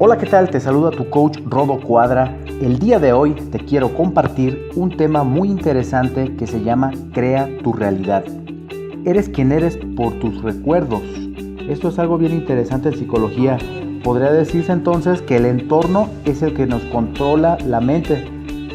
[0.00, 0.48] Hola, ¿qué tal?
[0.48, 2.38] Te saluda tu coach Rodo Cuadra.
[2.62, 7.48] El día de hoy te quiero compartir un tema muy interesante que se llama Crea
[7.64, 8.22] tu realidad.
[9.04, 11.02] Eres quien eres por tus recuerdos.
[11.68, 13.58] Esto es algo bien interesante en psicología.
[14.04, 18.24] Podría decirse entonces que el entorno es el que nos controla la mente.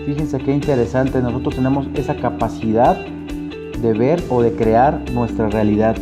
[0.05, 5.95] Fíjense qué interesante, nosotros tenemos esa capacidad de ver o de crear nuestra realidad.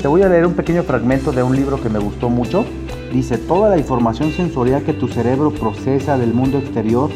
[0.00, 2.64] Te voy a leer un pequeño fragmento de un libro que me gustó mucho
[3.12, 7.10] Dice, toda la información sensorial que tu cerebro procesa del mundo exterior,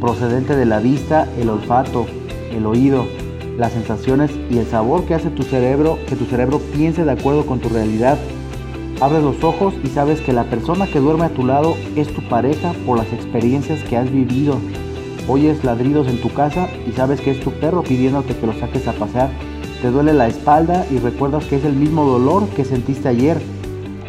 [0.00, 2.06] procedente de la vista, el olfato,
[2.50, 3.06] el oído,
[3.58, 7.46] las sensaciones y el sabor que hace tu cerebro, que tu cerebro piense de acuerdo
[7.46, 8.18] con tu realidad.
[9.00, 12.26] Abres los ojos y sabes que la persona que duerme a tu lado es tu
[12.28, 14.56] pareja por las experiencias que has vivido.
[15.28, 18.88] Oyes ladridos en tu casa y sabes que es tu perro pidiéndote que lo saques
[18.88, 19.30] a pasear.
[19.82, 23.38] Te duele la espalda y recuerdas que es el mismo dolor que sentiste ayer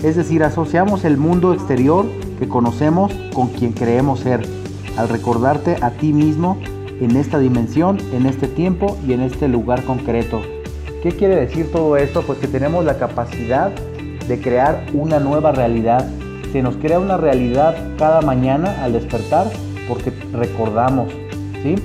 [0.03, 2.05] es decir, asociamos el mundo exterior
[2.39, 4.41] que conocemos con quien creemos ser,
[4.95, 6.57] al recordarte a ti mismo
[7.01, 10.41] en esta dimensión, en este tiempo y en este lugar concreto.
[11.01, 12.21] ¿Qué quiere decir todo esto?
[12.23, 13.71] Pues que tenemos la capacidad
[14.27, 16.07] de crear una nueva realidad.
[16.51, 19.47] Se nos crea una realidad cada mañana al despertar
[19.87, 21.11] porque recordamos,
[21.63, 21.75] ¿sí?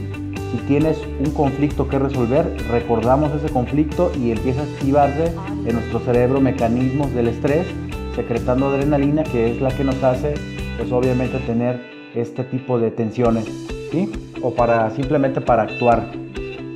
[0.52, 5.33] Si tienes un conflicto que resolver, recordamos ese conflicto y empieza a activarse
[5.66, 7.66] en nuestro cerebro mecanismos del estrés
[8.14, 10.34] secretando adrenalina, que es la que nos hace,
[10.77, 11.80] pues obviamente tener
[12.14, 13.44] este tipo de tensiones,
[13.91, 14.10] ¿sí?
[14.42, 16.10] O para simplemente para actuar.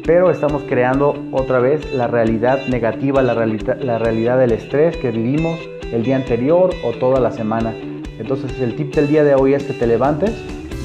[0.04, 5.10] Pero estamos creando otra vez la realidad negativa, la, realidad, la realidad del estrés que
[5.10, 5.58] vivimos
[5.92, 7.74] el día anterior o toda la semana.
[8.18, 10.32] Entonces el tip del día de hoy es que te levantes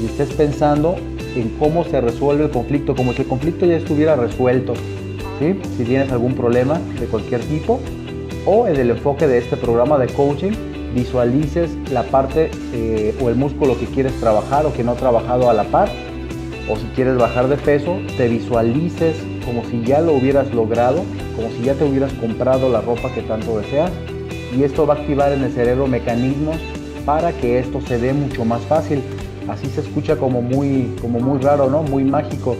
[0.01, 0.95] y estés pensando
[1.35, 4.73] en cómo se resuelve el conflicto, como si el conflicto ya estuviera resuelto.
[5.39, 5.59] ¿sí?
[5.77, 7.79] Si tienes algún problema de cualquier tipo,
[8.45, 10.51] o en el enfoque de este programa de coaching
[10.93, 15.49] visualices la parte eh, o el músculo que quieres trabajar o que no ha trabajado
[15.49, 15.89] a la par
[16.69, 21.03] o si quieres bajar de peso te visualices como si ya lo hubieras logrado
[21.35, 23.91] como si ya te hubieras comprado la ropa que tanto deseas
[24.55, 26.57] y esto va a activar en el cerebro mecanismos
[27.05, 29.01] para que esto se dé mucho más fácil.
[29.47, 32.55] Así se escucha como muy como muy raro no muy mágico.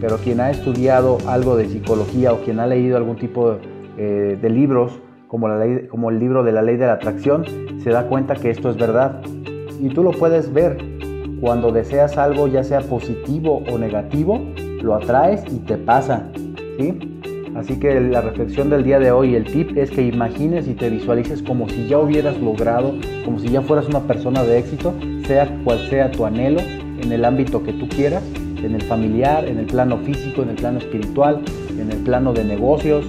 [0.00, 3.52] Pero quien ha estudiado algo de psicología o quien ha leído algún tipo
[3.98, 4.92] de eh, libros
[5.30, 7.44] como, la ley, como el libro de la ley de la atracción,
[7.84, 9.22] se da cuenta que esto es verdad.
[9.80, 10.76] Y tú lo puedes ver.
[11.40, 14.44] Cuando deseas algo, ya sea positivo o negativo,
[14.82, 16.26] lo atraes y te pasa.
[16.76, 17.20] ¿sí?
[17.54, 20.90] Así que la reflexión del día de hoy, el tip es que imagines y te
[20.90, 24.92] visualices como si ya hubieras logrado, como si ya fueras una persona de éxito,
[25.26, 29.58] sea cual sea tu anhelo, en el ámbito que tú quieras, en el familiar, en
[29.58, 31.42] el plano físico, en el plano espiritual,
[31.78, 33.06] en el plano de negocios,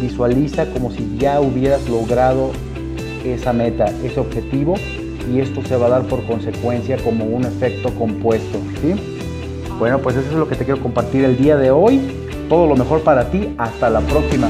[0.00, 2.52] Visualiza como si ya hubieras logrado
[3.24, 4.74] esa meta, ese objetivo
[5.32, 8.58] y esto se va a dar por consecuencia como un efecto compuesto.
[8.80, 8.94] ¿sí?
[9.78, 12.00] Bueno, pues eso es lo que te quiero compartir el día de hoy.
[12.48, 13.54] Todo lo mejor para ti.
[13.58, 14.48] Hasta la próxima.